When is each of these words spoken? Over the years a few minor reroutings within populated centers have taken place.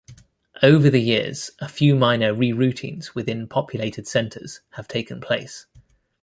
Over 0.63 0.89
the 0.89 0.99
years 0.99 1.51
a 1.59 1.69
few 1.69 1.93
minor 1.95 2.33
reroutings 2.33 3.13
within 3.13 3.47
populated 3.47 4.07
centers 4.07 4.61
have 4.71 4.87
taken 4.87 5.21
place. 5.21 5.67